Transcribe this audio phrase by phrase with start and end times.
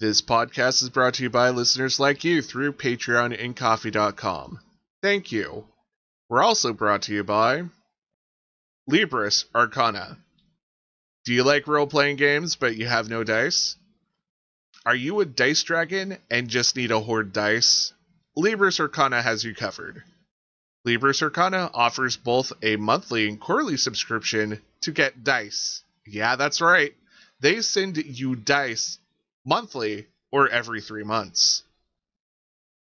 [0.00, 4.58] This podcast is brought to you by listeners like you through Patreon and Ko-fi.com.
[5.02, 5.66] Thank you.
[6.30, 7.64] We're also brought to you by
[8.90, 10.16] Libris Arcana.
[11.26, 13.76] Do you like role playing games but you have no dice?
[14.86, 17.92] Are you a dice dragon and just need a horde dice?
[18.38, 20.02] Libris Arcana has you covered.
[20.86, 25.82] Libris Arcana offers both a monthly and quarterly subscription to get dice.
[26.06, 26.94] Yeah, that's right.
[27.40, 28.98] They send you dice
[29.44, 31.64] monthly or every three months.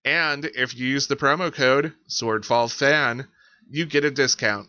[0.05, 3.27] And if you use the promo code SwordfallFan,
[3.69, 4.69] you get a discount.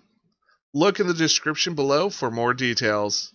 [0.74, 3.34] Look in the description below for more details.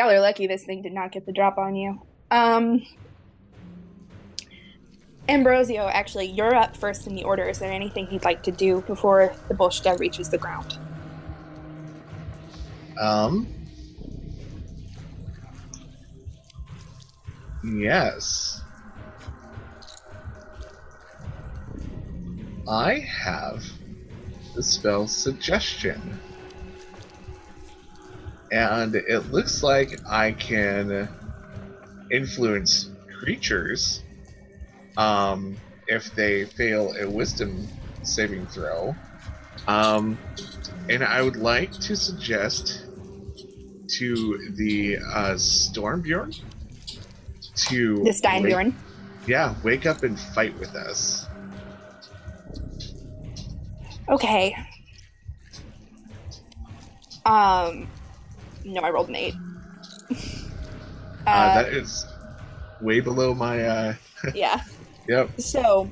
[0.00, 2.00] Y'all are lucky this thing did not get the drop on you.
[2.30, 2.86] Um,
[5.28, 7.46] Ambrosio, actually, you're up first in the order.
[7.46, 10.78] Is there anything you'd like to do before the Bolshka reaches the ground?
[12.98, 13.46] Um.
[17.62, 18.62] Yes.
[22.66, 23.70] I have
[24.54, 26.18] the spell Suggestion.
[28.52, 31.08] And it looks like I can
[32.10, 32.90] influence
[33.20, 34.02] creatures
[34.96, 35.56] um,
[35.86, 37.68] if they fail a wisdom
[38.02, 38.94] saving throw.
[39.68, 40.18] Um,
[40.88, 42.86] and I would like to suggest
[43.98, 46.34] to the uh, Stormbjorn
[47.68, 48.66] to The Steinbjorn.
[48.66, 48.74] wake-
[49.26, 51.26] yeah, wake up and fight with us.
[54.08, 54.56] Okay.
[57.26, 57.86] Um,
[58.64, 59.34] no, I rolled an eight.
[60.10, 60.14] Uh,
[61.26, 62.06] uh, that is
[62.80, 63.62] way below my.
[63.62, 63.94] Uh,
[64.34, 64.62] yeah.
[65.08, 65.30] yep.
[65.40, 65.90] So,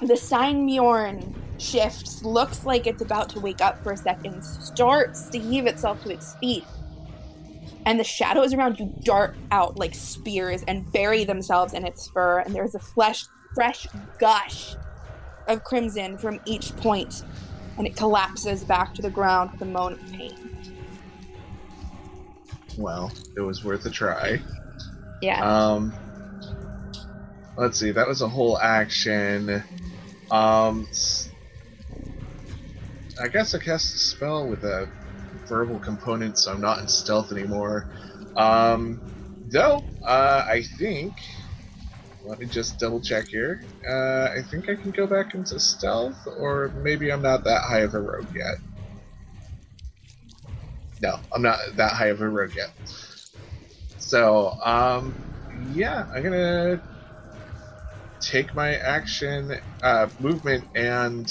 [0.00, 5.38] the Steinbjorn shifts, looks like it's about to wake up for a second, starts to
[5.38, 6.64] heave itself to its feet,
[7.86, 12.40] and the shadows around you dart out like spears and bury themselves in its fur,
[12.40, 13.86] and there's a flesh, fresh
[14.18, 14.76] gush
[15.46, 17.22] of crimson from each point,
[17.78, 20.53] and it collapses back to the ground with a moan of pain.
[22.76, 24.40] Well, it was worth a try.
[25.22, 25.40] Yeah.
[25.40, 25.94] Um,
[27.56, 27.92] let's see.
[27.92, 29.62] That was a whole action.
[30.30, 30.88] Um,
[33.20, 34.88] I guess I cast a spell with a
[35.48, 37.86] verbal component, so I'm not in stealth anymore.
[38.36, 39.00] Um,
[39.50, 41.12] though uh, I think.
[42.26, 43.62] Let me just double check here.
[43.86, 47.80] Uh, I think I can go back into stealth, or maybe I'm not that high
[47.80, 48.54] of a rogue yet.
[51.04, 52.70] No, I'm not that high of a rogue yet.
[53.98, 55.14] So, um,
[55.54, 56.80] yeah, I'm gonna
[58.20, 61.30] take my action, uh, movement, and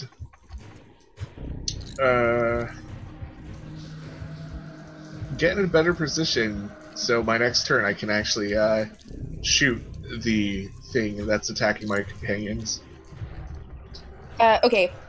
[1.99, 2.65] uh,
[5.35, 8.85] get in a better position so my next turn I can actually uh,
[9.41, 9.81] shoot
[10.23, 12.83] the thing that's attacking my companions.
[14.39, 15.02] Uh, okay.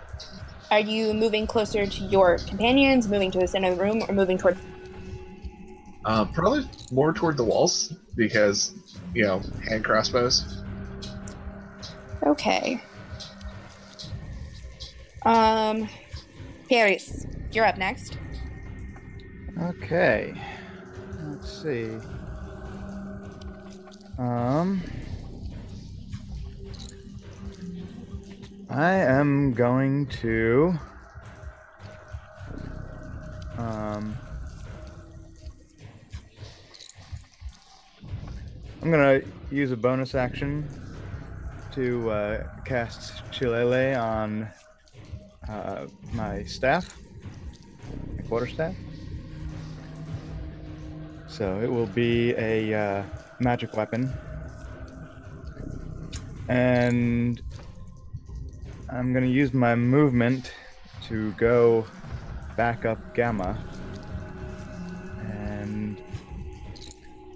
[0.75, 4.13] Are you moving closer to your companions, moving to the center of the room, or
[4.13, 4.59] moving toward
[6.05, 8.75] Uh, probably more toward the walls because,
[9.15, 10.65] you know, hand crossbows.
[12.27, 12.83] Okay.
[15.25, 15.89] Um,
[16.69, 18.19] Paris, you're up next.
[19.63, 20.35] Okay.
[21.23, 21.89] Let's see.
[24.19, 24.83] Um.
[28.75, 30.75] I am going to.
[33.57, 34.17] Um.
[38.83, 39.21] I'm gonna
[39.53, 40.69] use a bonus action
[41.73, 44.49] to uh, cast Shillelagh on
[45.49, 46.99] uh, my staff,
[48.17, 48.75] my quarterstaff.
[51.29, 53.03] So it will be a uh,
[53.39, 54.13] magic weapon,
[56.49, 57.41] and
[58.91, 60.53] I'm gonna use my movement
[61.09, 61.87] to go
[62.57, 63.59] back up Gamma.
[65.23, 66.01] And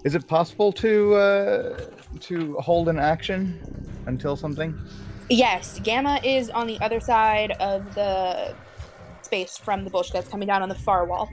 [0.03, 1.79] is it possible to uh,
[2.21, 3.59] to hold an action
[4.05, 4.77] until something?
[5.29, 8.55] Yes, Gamma is on the other side of the
[9.21, 11.29] space from the Bolshka that's coming down on the far wall.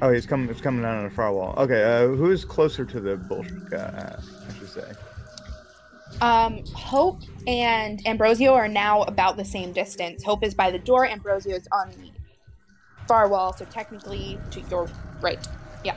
[0.00, 0.48] Oh, he's coming.
[0.48, 1.54] It's coming down on the far wall.
[1.56, 3.72] Okay, uh, who's closer to the Bolshka?
[3.74, 4.92] Uh, I should say.
[6.20, 10.24] Um, Hope and Ambrosio are now about the same distance.
[10.24, 12.10] Hope is by the door, Ambrosio is on the
[13.06, 14.88] far wall, so technically to your
[15.20, 15.46] right.
[15.84, 15.96] Yeah.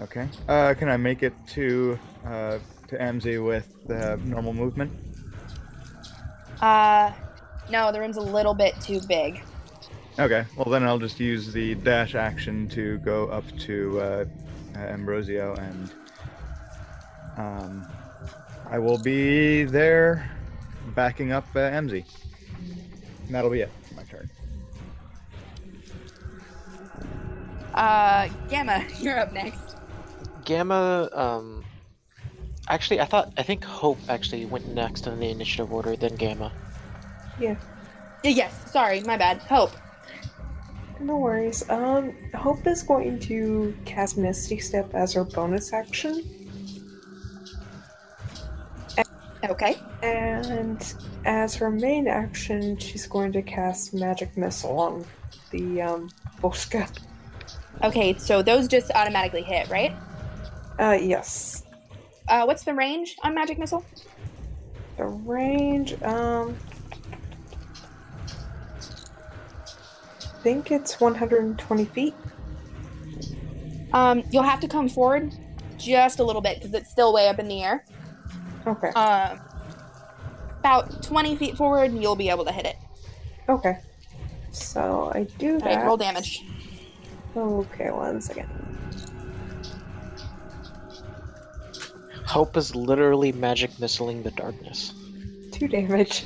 [0.00, 0.28] Okay.
[0.48, 4.92] Uh, can I make it to uh, to Amzi with uh, normal movement?
[6.60, 7.12] Uh,
[7.70, 9.42] no, the room's a little bit too big.
[10.18, 10.44] Okay.
[10.56, 14.24] Well, then I'll just use the dash action to go up to uh,
[14.76, 15.92] Ambrosio, and
[17.36, 17.86] um,
[18.70, 20.30] I will be there,
[20.94, 22.04] backing up uh, Amzi.
[23.26, 24.30] And that'll be it for my turn.
[27.74, 29.76] Uh, Gamma, you're up next.
[30.44, 31.64] Gamma, um,
[32.68, 36.52] actually, I thought I think Hope actually went next in the initiative order, then Gamma.
[38.24, 39.38] Uh, Yes, sorry, my bad.
[39.38, 39.72] Hope.
[41.00, 41.68] No worries.
[41.68, 46.24] Um, Hope is going to cast Misty Step as her bonus action,
[49.50, 49.76] Okay.
[50.02, 50.94] and
[51.24, 55.04] as her main action, she's going to cast Magic Missile on
[55.50, 56.10] the um,
[56.40, 56.88] Bolshka.
[57.82, 59.94] Okay, so those just automatically hit, right?
[60.78, 61.64] Uh, yes.
[62.28, 63.84] Uh, what's the range on magic missile?
[64.96, 66.56] The range, um,
[70.22, 72.14] I think it's 120 feet.
[73.92, 75.34] Um, you'll have to come forward
[75.76, 77.84] just a little bit because it's still way up in the air.
[78.66, 78.88] Okay.
[78.88, 79.40] Um,
[80.60, 82.76] about 20 feet forward, and you'll be able to hit it.
[83.48, 83.78] Okay.
[84.50, 85.66] So I do that.
[85.76, 86.44] right, roll damage.
[87.36, 88.48] Okay, one second.
[92.26, 94.94] Hope is literally magic missiling the darkness.
[95.52, 96.24] Two damage.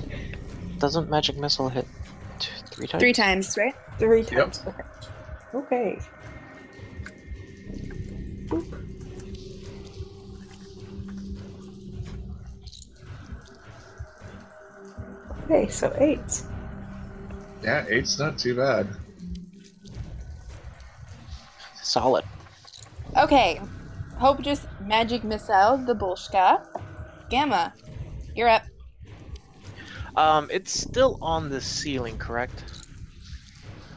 [0.79, 1.87] Doesn't magic missile hit
[2.38, 3.00] t- three times?
[3.02, 3.75] Three times, right?
[3.99, 4.62] Three times.
[4.67, 4.82] Okay.
[5.55, 5.99] Okay.
[15.50, 16.43] Okay, so eight.
[17.62, 18.87] Yeah, eight's not too bad.
[21.83, 22.25] Solid.
[23.17, 23.59] Okay.
[24.19, 26.67] Hope just magic missile the Bolshka.
[27.31, 27.73] Gamma,
[28.37, 28.65] you're up.
[30.17, 32.65] Um, it's still on the ceiling, correct?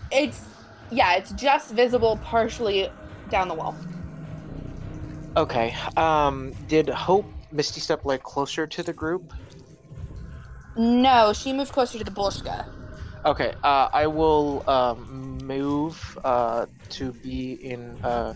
[0.10, 0.46] It's
[0.90, 2.90] yeah, it's just visible partially
[3.30, 3.76] down the wall.
[5.36, 5.76] Okay.
[5.98, 9.34] Um, did Hope Misty Step like closer to the group?
[10.76, 12.66] No, she moved closer to the Bolshka.
[13.26, 13.54] Okay.
[13.64, 18.34] Uh, I will um, move uh, to be in uh,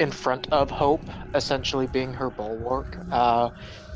[0.00, 1.04] in front of Hope,
[1.34, 3.50] essentially being her bulwark, uh,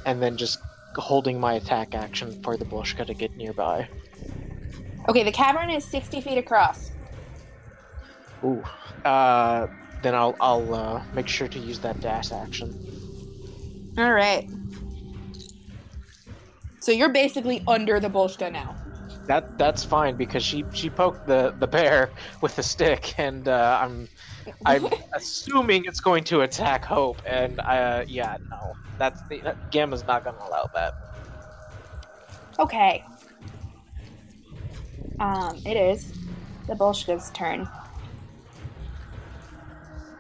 [0.04, 0.58] and then just
[0.96, 3.88] holding my attack action for the Bolshka to get nearby.
[5.08, 6.92] Okay, the cavern is 60 feet across.
[8.44, 8.62] Ooh.
[9.04, 9.66] Uh,
[10.02, 12.74] then I'll I'll uh, make sure to use that dash action.
[13.98, 14.48] All right.
[16.82, 18.74] So you're basically under the Bolshka now.
[19.26, 22.10] That that's fine because she she poked the the bear
[22.40, 24.08] with the stick, and uh, I'm
[24.66, 30.24] I'm assuming it's going to attack Hope, and uh, yeah, no, that's the Gamma's not
[30.24, 30.94] going to allow that.
[32.58, 33.04] Okay.
[35.20, 36.12] Um, it is
[36.66, 37.68] the Bolshka's turn.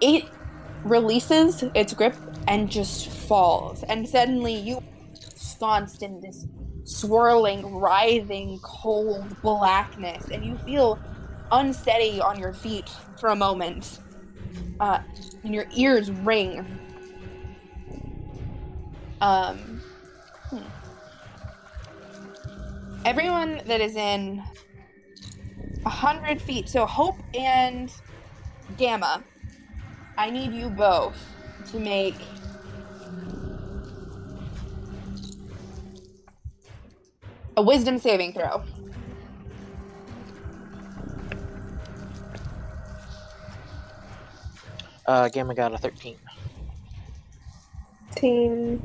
[0.00, 0.26] It
[0.84, 2.14] releases its grip
[2.46, 4.80] and just falls, and suddenly you
[5.62, 6.46] ensconced in this
[6.84, 10.98] swirling, writhing, cold blackness, and you feel
[11.52, 14.00] unsteady on your feet for a moment.
[14.80, 14.98] Uh,
[15.44, 16.66] and your ears ring.
[19.20, 19.80] Um,
[20.50, 20.58] hmm.
[23.04, 24.42] everyone that is in
[25.86, 27.92] a hundred feet, so Hope and
[28.76, 29.22] Gamma,
[30.18, 31.16] I need you both
[31.70, 32.16] to make
[37.56, 38.62] a wisdom saving throw.
[45.06, 46.16] Uh, Gamma got a thirteen.
[48.14, 48.80] 15.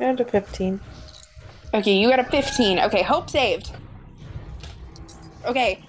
[0.00, 0.80] And a 15.
[1.74, 2.80] Okay, you got a 15.
[2.80, 3.70] Okay, hope saved.
[5.46, 5.82] Okay,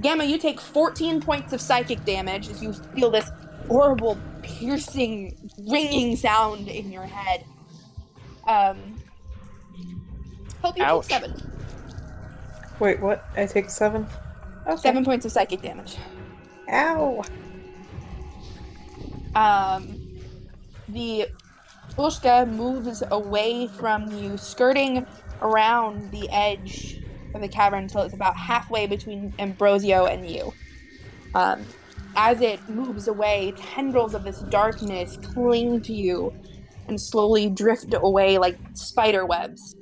[0.00, 3.30] Gamma, you take 14 points of psychic damage as you feel this
[3.66, 7.44] horrible, piercing, ringing sound in your head.
[8.46, 9.00] Um,
[10.62, 11.08] hope you Ouch.
[11.08, 11.54] take seven.
[12.80, 13.24] Wait, what?
[13.36, 14.06] I take 7?
[14.66, 14.76] Okay.
[14.76, 15.96] Seven points of psychic damage.
[16.70, 17.22] Ow!
[19.34, 20.00] Um,
[20.88, 21.26] the
[21.96, 25.06] Bolshka moves away from you, skirting
[25.42, 27.00] around the edge
[27.34, 30.52] of the cavern until it's about halfway between Ambrosio and you.
[31.34, 31.64] Um,
[32.16, 36.32] as it moves away, tendrils of this darkness cling to you
[36.88, 39.74] and slowly drift away like spider webs.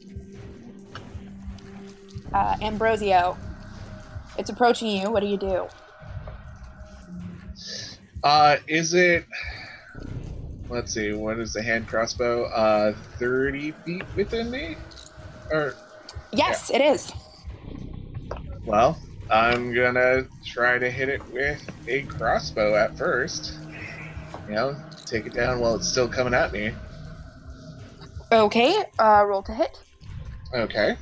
[2.33, 3.37] Uh, Ambrosio,
[4.39, 5.11] it's approaching you.
[5.11, 5.69] What do you do?
[8.23, 9.27] Uh, is it?
[10.69, 11.13] Let's see.
[11.13, 12.45] What is the hand crossbow?
[12.45, 14.77] Uh, thirty feet within me,
[15.51, 15.75] or
[16.33, 17.13] Yes, it is.
[18.65, 18.99] well,
[19.33, 23.55] I'm gonna try to hit it with a crossbow at first.
[24.47, 26.75] You know, take it down while it's still coming at me.
[28.31, 29.81] Okay, uh, roll to hit.
[30.55, 30.97] Okay.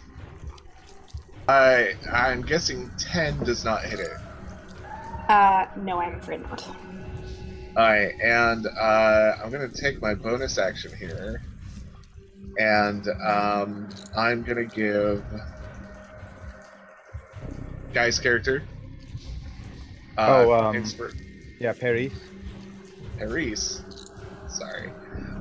[1.49, 4.17] I I'm guessing ten does not hit it.
[5.29, 6.65] Uh, no, I'm afraid not.
[7.77, 11.43] Alright, and uh, I'm gonna take my bonus action here,
[12.59, 15.25] and um, I'm gonna give
[17.93, 18.63] guy's character.
[20.17, 21.15] Uh, Oh, um, Inspir-
[21.59, 22.13] Yeah, Paris.
[23.19, 23.83] Paris.
[24.49, 24.91] Sorry.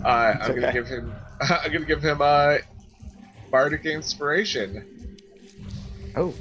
[0.04, 1.12] Uh, I'm It's gonna give him.
[1.42, 2.58] I'm gonna give him uh,
[3.52, 4.86] bardic inspiration.
[6.16, 6.34] Oh,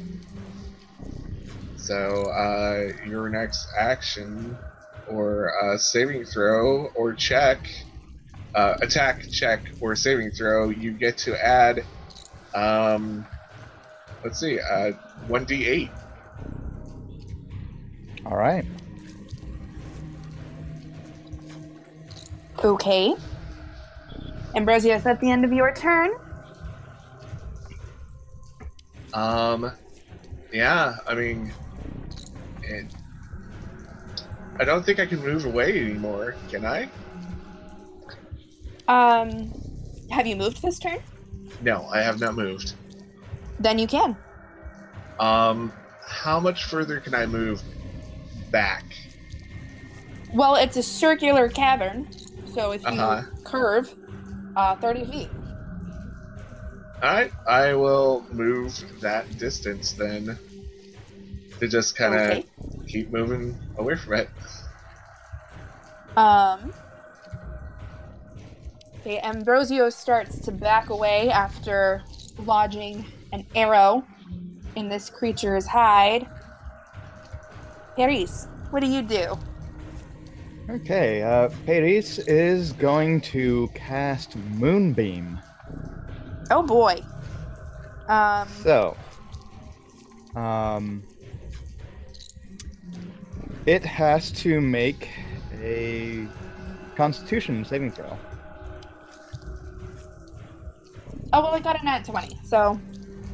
[1.76, 4.56] So uh, your next action,
[5.08, 7.58] or uh, saving throw, or check,
[8.54, 11.84] uh, attack check, or saving throw, you get to add.
[12.54, 13.26] Um,
[14.28, 14.92] let's see, uh,
[15.26, 15.90] one d eight.
[18.26, 18.66] all right.
[22.62, 23.14] Okay.
[24.54, 26.10] Ambrosio, is that the end of your turn?
[29.14, 29.72] Um,
[30.52, 31.50] yeah, I mean,
[32.62, 32.84] it,
[34.60, 36.34] I don't think I can move away anymore.
[36.50, 36.90] Can I?
[38.88, 39.50] Um,
[40.10, 40.98] have you moved this turn?
[41.62, 42.74] No, I have not moved.
[43.60, 44.16] Then you can.
[45.18, 45.72] Um,
[46.06, 47.62] how much further can I move
[48.50, 48.84] back?
[50.32, 52.06] Well, it's a circular cavern,
[52.54, 53.22] so if you Uh-huh.
[53.44, 53.94] curve,
[54.56, 55.30] uh, 30 feet.
[57.02, 60.38] Alright, I will move that distance then.
[61.60, 62.46] To just kind of Okay.
[62.88, 64.28] keep moving away from it.
[66.16, 66.72] Um.
[69.00, 72.02] Okay, Ambrosio starts to back away after
[72.38, 74.04] lodging an arrow
[74.76, 76.28] in this creature's hide.
[77.96, 79.38] Paris, what do you do?
[80.70, 85.38] Okay, uh, Paris is going to cast Moonbeam.
[86.50, 87.02] Oh boy.
[88.06, 88.48] Um.
[88.62, 88.96] So,
[90.36, 91.02] um,
[93.66, 95.08] it has to make
[95.60, 96.26] a
[96.96, 98.16] Constitution saving throw.
[101.32, 102.80] Oh well, I got a nat 20, so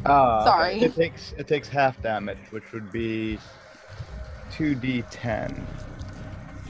[0.06, 0.44] Okay.
[0.44, 0.80] Sorry.
[0.82, 3.38] It takes it takes half damage, which would be
[4.52, 5.62] two d10.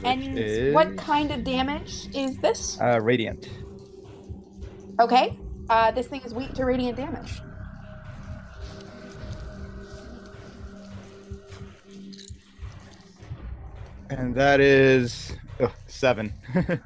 [0.03, 2.79] And is, what kind of damage is this?
[2.79, 3.49] Uh, radiant.
[4.99, 5.37] Okay.
[5.69, 7.41] Uh, this thing is weak to radiant damage.
[14.09, 16.31] And that is oh, seven.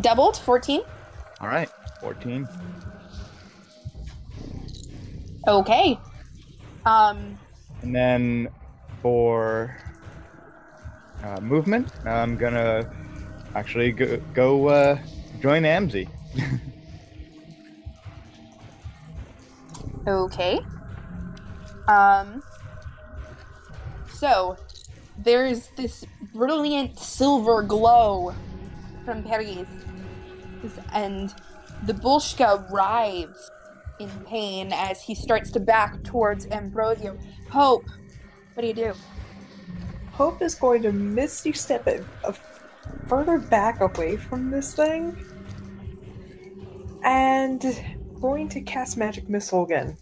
[0.00, 0.82] Doubled, 14.
[1.40, 1.70] All right,
[2.00, 2.46] fourteen.
[5.46, 5.98] Okay.
[6.84, 7.38] Um,
[7.82, 8.48] And then
[9.02, 9.76] for
[11.24, 12.90] uh, movement, I'm gonna
[13.54, 14.98] actually go, go uh,
[15.40, 16.08] join Amzi.
[20.06, 20.60] okay.
[21.88, 22.42] Um,
[24.12, 24.56] so
[25.18, 26.04] there's this
[26.34, 28.34] brilliant silver glow
[29.04, 29.68] from Paris,
[30.92, 31.34] and
[31.84, 33.50] the Bolshka writhes
[34.00, 37.16] in pain as he starts to back towards Ambrosio.
[37.50, 37.84] Hope,
[38.54, 38.94] what do you do?
[40.12, 42.04] Hope is going to misty step it
[43.06, 45.16] further back away from this thing.
[47.04, 47.62] And
[48.20, 49.96] going to cast Magic Missile again.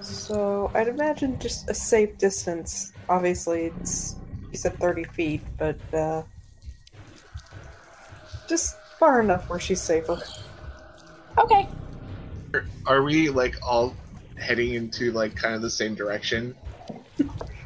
[0.00, 2.92] So I'd imagine just a safe distance.
[3.08, 4.16] Obviously, it's
[4.50, 6.22] you said thirty feet, but uh,
[8.48, 10.20] just far enough where she's safer.
[11.38, 11.68] Okay.
[12.86, 13.94] Are we like all
[14.38, 16.54] heading into like kind of the same direction?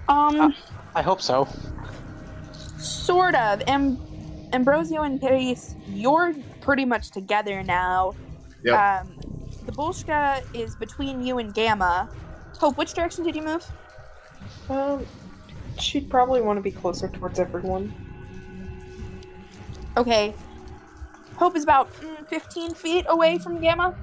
[0.09, 0.55] Um,
[0.95, 1.49] I hope so.
[2.79, 3.62] sort of.
[3.67, 3.99] Am-
[4.53, 8.15] Ambrosio and Paris, you're pretty much together now.
[8.65, 8.75] Yep.
[8.79, 9.17] Um,
[9.65, 12.11] the Bolshka is between you and Gamma.
[12.59, 13.65] Hope, which direction did you move?
[14.69, 15.07] Um,
[15.79, 17.95] she'd probably want to be closer towards everyone.
[19.97, 20.35] Okay.
[21.42, 23.96] Hope is about mm, 15 feet away from Gamma.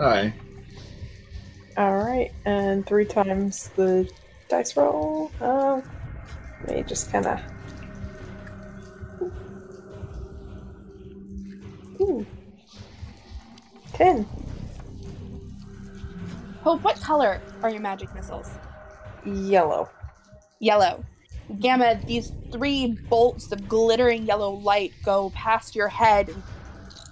[0.00, 0.32] Aye.
[1.76, 4.10] All right, and three times the
[4.48, 5.30] dice roll.
[5.38, 5.82] Uh,
[6.66, 7.40] let me just kind of.
[12.00, 12.24] Ooh.
[13.92, 14.26] Ten.
[16.62, 18.48] Hope, what color are your magic missiles?
[19.26, 19.90] Yellow.
[20.58, 21.04] Yellow.
[21.60, 26.42] Gamma, these three bolts of glittering yellow light go past your head and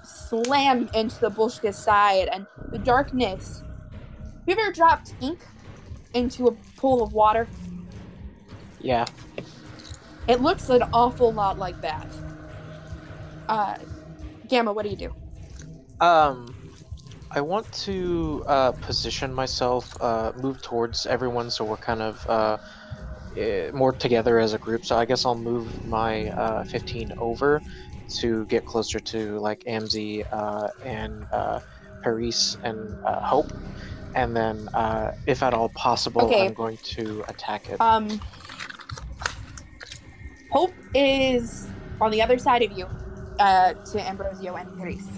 [0.03, 3.63] slam into the Bolshka's side, and the darkness.
[4.23, 5.41] Have you ever dropped ink
[6.15, 7.49] into a pool of water?
[8.81, 9.07] Yeah.
[10.27, 12.07] It looks an awful lot like that.
[13.49, 13.77] Uh,
[14.49, 15.15] Gamma, what do you do?
[16.01, 16.55] Um,
[17.31, 22.59] I want to uh, position myself, uh, move towards everyone, so we're kind of uh,
[23.73, 24.85] more together as a group.
[24.85, 27.63] So I guess I'll move my uh, 15 over
[28.17, 31.61] to get closer to like Amzi uh, and uh,
[32.03, 33.53] Paris and uh, Hope,
[34.15, 36.47] and then, uh, if at all possible, Okay.
[36.47, 37.81] I'm going to attack it.
[37.81, 38.21] Um,
[40.51, 41.67] Hope is
[42.01, 42.87] on the other side of you,
[43.41, 45.09] uh, to Ambrosio and Paris.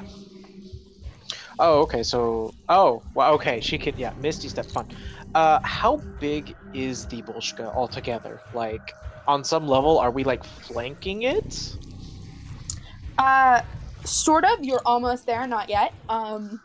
[1.58, 2.02] Oh, okay.
[2.02, 3.60] So, oh, well, okay.
[3.60, 4.12] She can, yeah.
[4.18, 4.88] Misty step, fun.
[5.36, 8.40] Uh, how big is the Bolshka altogether?
[8.54, 8.94] Like,
[9.26, 11.76] on some level, are we like flanking it?
[13.18, 13.60] Uh,
[14.02, 14.64] sort of.
[14.64, 15.92] You're almost there, not yet.
[16.08, 16.58] Um,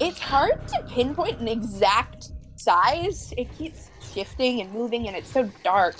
[0.00, 3.34] it's hard to pinpoint an exact size.
[3.36, 5.96] It keeps shifting and moving, and it's so dark.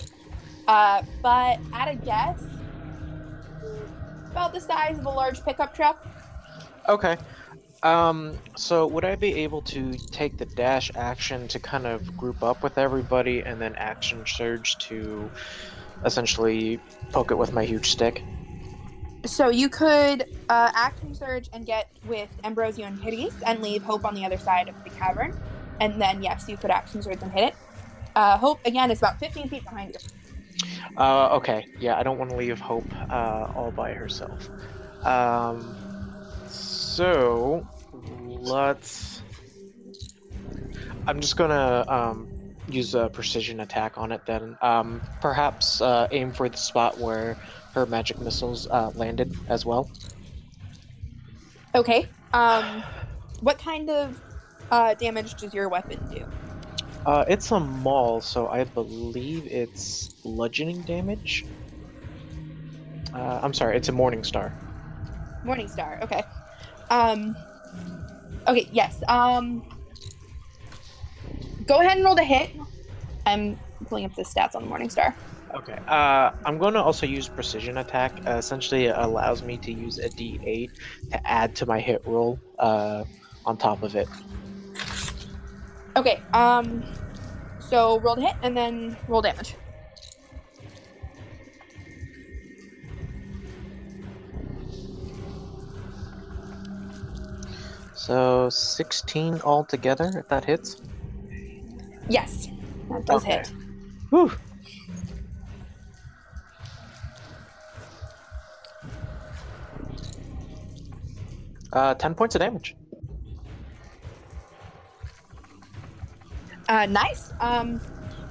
[0.67, 2.43] Uh, but at a guess,
[4.31, 6.07] about the size of a large pickup truck.
[6.89, 7.19] Okay.
[7.85, 12.43] Um, so would I be able to take the dash action to kind of group
[12.43, 15.31] up with everybody and then action surge to
[16.03, 16.81] essentially
[17.13, 18.23] poke it with my huge stick?
[19.27, 24.07] So you could uh, action surge and get with Ambrosio and Paris and leave Hope
[24.07, 25.39] on the other side of the cavern,
[25.79, 27.55] and then yes, you could action surge and hit it.
[28.17, 30.97] Uh, Hope again is about 15 feet behind you.
[30.97, 31.67] Uh, okay.
[31.81, 34.49] Yeah, I don't want to leave Hope uh, all by herself.
[35.03, 35.77] Um,
[36.49, 37.67] so
[38.45, 39.23] let's.
[41.07, 42.29] I'm just gonna um,
[42.69, 44.57] use a precision attack on it then.
[44.61, 47.37] Um, perhaps uh, aim for the spot where
[47.75, 49.91] her magic missiles uh, landed as well.
[51.75, 52.07] Okay.
[52.33, 52.83] Um,
[53.41, 54.21] what kind of
[54.71, 56.25] uh, damage does your weapon do?
[57.05, 61.45] Uh, it's a maul, so I believe it's bludgeoning damage.
[63.13, 64.53] Uh, I'm sorry, it's a Morning Star.
[65.45, 65.99] Morning Star.
[66.03, 66.23] Okay.
[66.91, 67.37] Um.
[68.47, 68.69] Okay.
[68.73, 69.03] Yes.
[69.09, 69.63] Um.
[71.67, 72.51] Go ahead and roll the hit.
[73.27, 75.15] I'm pulling up the stats on the Morning Star.
[75.55, 75.79] Okay.
[75.87, 78.13] Uh, I'm going to also use precision attack.
[78.27, 80.71] Uh, essentially, it allows me to use a D8
[81.13, 83.05] to add to my hit roll uh,
[83.47, 84.09] on top of it.
[85.97, 86.21] Okay.
[86.33, 86.85] Um.
[87.61, 89.55] So roll the hit and then roll damage.
[98.05, 100.77] So 16 altogether, if that hits.
[102.07, 102.49] Yes,
[102.91, 103.37] that does Okay.
[103.37, 103.51] hit.
[104.11, 104.31] Whew.
[111.73, 112.77] Uh, 10 points of damage.
[116.69, 117.33] Uh, nice.
[117.41, 117.81] Um,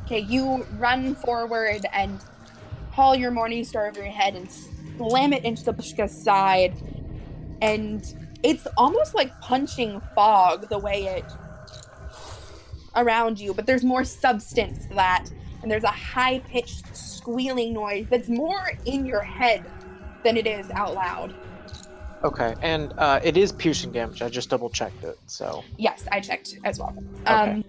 [0.05, 2.23] okay, you run forward and
[2.91, 4.47] haul your morning star over your head and
[4.97, 6.75] slam it into the Bolshka's side.
[7.59, 8.05] And
[8.43, 11.25] it's almost like punching fog the way it
[12.95, 15.25] around you, but there's more substance to that.
[15.61, 19.63] And there's a high pitched squealing noise that's more in your head
[20.23, 21.33] than it is out loud.
[22.23, 24.21] Okay, and uh, it is piercing damage.
[24.21, 25.63] I just double checked it, so.
[25.77, 26.95] Yes, I checked as well.
[27.25, 27.63] Um,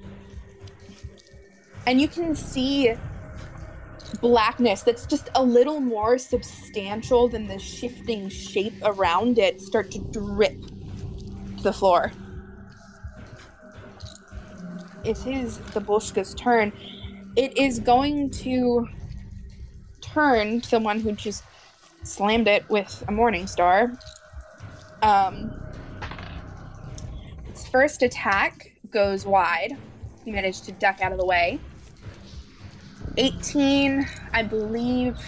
[1.87, 2.95] and you can see
[4.21, 9.99] blackness that's just a little more substantial than the shifting shape around it start to
[9.99, 10.61] drip
[11.57, 12.13] to the floor.
[15.05, 16.73] it is the Bolshka's turn.
[17.37, 18.89] It is going to
[20.01, 21.45] turn to the one who just
[22.03, 23.93] slammed it with a Morning Star.
[25.03, 25.53] Um,
[27.49, 29.77] its first attack goes wide.
[30.25, 31.61] He managed to duck out of the way.
[33.17, 35.19] 18, I believe.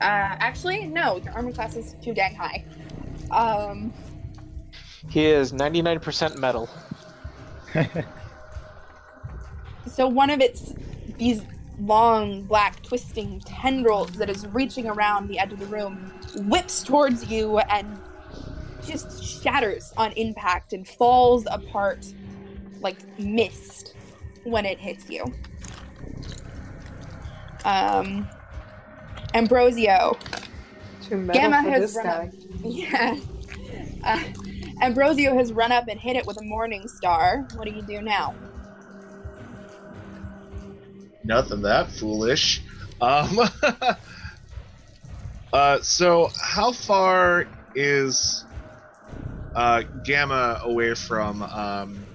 [0.00, 2.64] Uh, actually, no, your armor class is too dang high.
[3.30, 3.92] Um,
[5.08, 6.68] He is 99% metal.
[9.90, 10.74] so one of its
[11.18, 11.42] these
[11.80, 17.30] long black twisting tendrils that is reaching around the edge of the room whips towards
[17.30, 17.98] you and
[18.86, 22.06] just shatters on impact and falls apart
[22.80, 23.93] like mist
[24.44, 25.24] when it hits you.
[27.64, 28.28] Um,
[29.34, 30.16] Ambrosio,
[31.08, 32.26] Gamma for has this run guy.
[32.26, 32.30] up.
[32.64, 33.16] Yeah.
[34.02, 34.22] Uh,
[34.80, 37.46] Ambrosio has run up and hit it with a morning star.
[37.54, 38.34] What do you do now?
[41.24, 42.62] Nothing that foolish.
[43.00, 43.38] Um,
[45.52, 48.44] uh, so how far is
[49.54, 52.06] uh, Gamma away from um,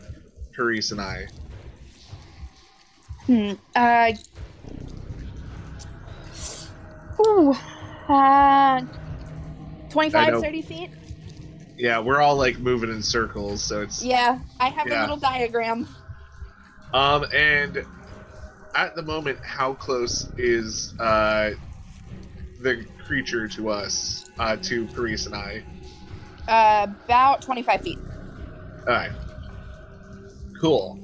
[0.55, 1.27] Carice and I?
[3.29, 3.51] Hmm.
[3.75, 4.11] Uh.
[7.21, 7.53] Ooh.
[8.11, 8.81] Uh.
[9.91, 10.89] 25, 30 feet?
[11.77, 15.87] Yeah, we're all like moving in circles, so it's Yeah, I have a little diagram.
[16.91, 17.85] um and
[18.73, 21.51] at the moment, how close is uh
[22.61, 25.63] the creature to us, uh to Carice and I?
[26.47, 27.99] Uh, about 25 feet.
[28.87, 29.11] Alright.
[30.59, 30.99] Cool.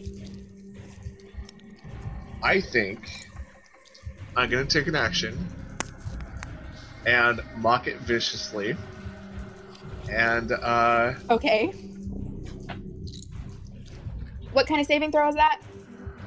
[2.45, 2.99] I think
[4.35, 5.35] I'm gonna take an action
[7.07, 8.77] and mock it viciously.
[10.11, 11.71] And uh Okay.
[14.51, 15.59] What kind of saving throw is that?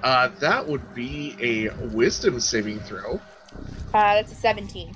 [0.02, 3.20] uh that would be a wisdom saving throw.
[3.94, 4.92] Uh, that's a 17.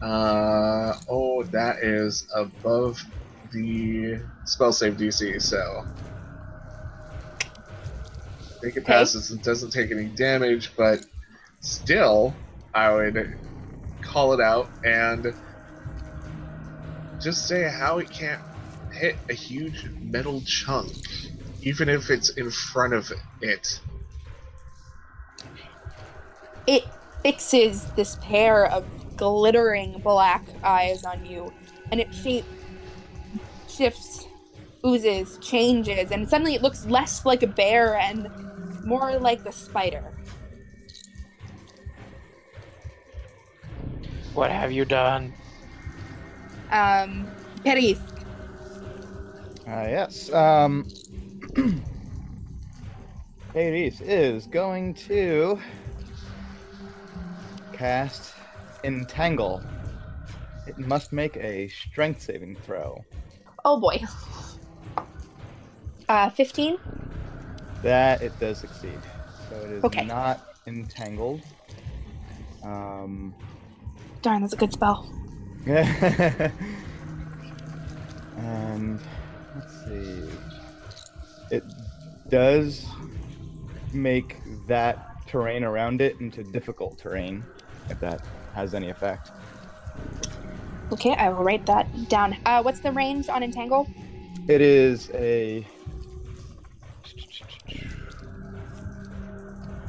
[0.00, 2.98] Uh oh that is above
[3.52, 5.84] the spell save DC, so
[8.64, 11.04] think it passes and doesn't take any damage, but
[11.60, 12.34] still
[12.72, 13.36] I would
[14.00, 15.34] call it out and
[17.20, 18.40] just say how it can't
[18.90, 20.92] hit a huge metal chunk,
[21.62, 23.80] even if it's in front of it.
[26.66, 26.84] It
[27.22, 31.52] fixes this pair of glittering black eyes on you,
[31.92, 32.46] and its shape
[33.68, 34.26] shifts,
[34.86, 38.30] oozes, changes, and suddenly it looks less like a bear and
[38.84, 40.04] more like the spider.
[44.34, 45.32] What have you done?
[46.70, 47.30] Um,
[47.64, 47.98] Paris,
[49.66, 50.30] Uh, yes.
[50.32, 50.86] Um,
[53.54, 55.58] Hades is going to
[57.72, 58.34] cast
[58.82, 59.62] Entangle.
[60.66, 63.04] It must make a strength saving throw.
[63.64, 64.02] oh boy.
[66.08, 66.76] Uh, 15?
[67.84, 68.98] That it does succeed.
[69.50, 70.06] So it is Okay.
[70.06, 71.42] not entangled.
[72.62, 73.34] Um,
[74.22, 75.06] Darn, that's a good spell.
[75.66, 76.58] and
[79.54, 80.22] let's see.
[81.50, 81.62] It
[82.30, 82.86] does
[83.92, 87.44] make that terrain around it into difficult terrain,
[87.90, 88.22] if that
[88.54, 89.30] has any effect.
[90.90, 92.38] Okay, I will write that down.
[92.46, 93.86] Uh, what's the range on Entangle?
[94.48, 95.66] It is a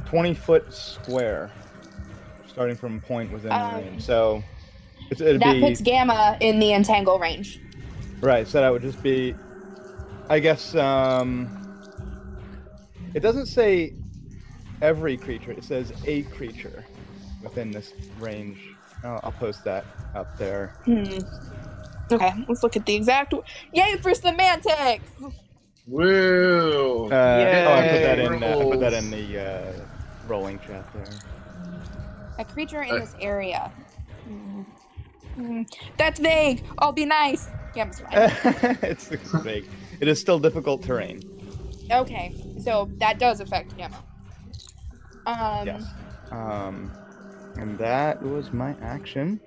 [0.06, 1.50] 20 foot square,
[2.48, 4.02] starting from a point within Um, the range.
[4.02, 4.42] So
[5.10, 7.60] it's, it'd that be puts Gamma in the Entangle range.
[8.20, 8.46] right.
[8.46, 9.34] So that would just be,
[10.28, 10.74] I guess.
[10.74, 11.62] Um,
[13.14, 13.94] it doesn't say
[14.82, 15.52] every creature.
[15.52, 16.84] It says a creature
[17.42, 18.58] within this range.
[19.04, 20.74] I'll, I'll post that up there.
[20.84, 21.18] Hmm.
[22.12, 23.34] Okay, let's look at the exact.
[23.72, 25.10] Yay for semantics!
[25.88, 27.08] Woo!
[27.10, 28.42] Uh, oh, I put that in.
[28.42, 29.85] Uh, I put that in the uh,
[30.26, 31.04] rolling chat there.
[32.38, 33.72] A creature in this area.
[34.24, 34.62] Hmm.
[35.34, 35.62] Hmm.
[35.96, 36.64] That's vague.
[36.78, 37.48] I'll be nice.
[37.76, 38.08] Fine.
[38.82, 39.08] it's
[39.42, 39.68] vague.
[40.00, 41.20] It is still difficult terrain.
[41.92, 44.02] okay, so that does affect Gamma.
[45.26, 45.84] Um, Yes.
[46.30, 46.90] Um,
[47.56, 49.40] and that was my action.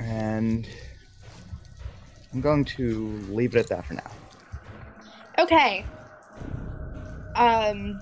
[0.00, 0.68] And
[2.32, 4.10] I'm going to leave it at that for now.
[5.38, 5.84] Okay.
[7.36, 8.00] Um.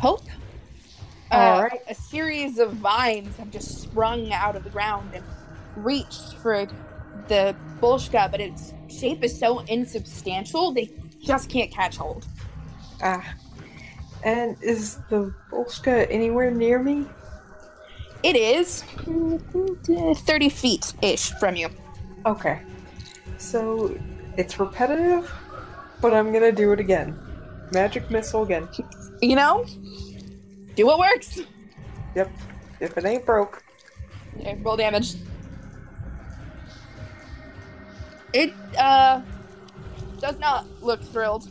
[0.00, 0.22] Hope.
[1.30, 1.68] Uh.
[1.88, 5.22] A series of vines have just sprung out of the ground and
[5.76, 6.66] reached for
[7.28, 10.90] the Bolshka, but its shape is so insubstantial they
[11.22, 12.26] just can't catch hold.
[13.02, 13.34] Ah.
[14.24, 17.06] And is the Bolshka anywhere near me?
[18.22, 21.68] It is mm, 30 feet ish from you.
[22.26, 22.60] Okay.
[23.38, 23.98] So
[24.36, 25.32] it's repetitive,
[26.00, 27.18] but I'm gonna do it again.
[27.72, 28.68] Magic missile again.
[29.20, 29.64] You know,
[30.74, 31.40] do what works.
[32.14, 32.30] Yep.
[32.80, 33.62] If it ain't broke.
[34.38, 35.14] Okay, roll damage.
[38.32, 39.22] It uh
[40.20, 41.50] does not look thrilled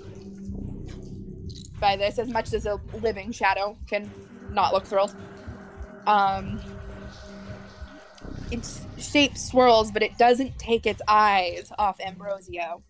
[1.79, 4.09] by this as much as a living shadow can
[4.51, 5.13] not look thrilled.
[6.07, 6.59] Um
[8.51, 12.83] its shape swirls, but it doesn't take its eyes off Ambrosio.